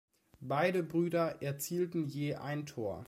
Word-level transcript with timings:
Beide 0.39 0.81
Brüder 0.81 1.43
erzielten 1.43 2.07
je 2.07 2.33
ein 2.33 2.65
Tor. 2.65 2.99